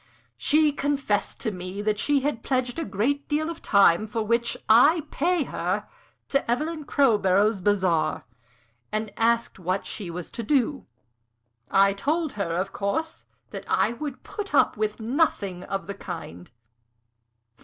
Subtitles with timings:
[0.35, 4.23] "She confessed to me that she had pledged a great deal of the time for
[4.23, 5.87] which I pay her
[6.29, 8.23] to Evelyn Crowborough's bazaar,
[8.91, 10.87] and asked what she was to do.
[11.69, 16.49] I told her, of course, that I would put up with nothing of the kind."